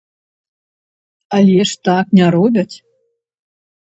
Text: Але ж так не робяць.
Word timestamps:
Але 1.37 1.57
ж 1.71 1.77
так 1.87 2.05
не 2.19 2.25
робяць. 2.39 2.73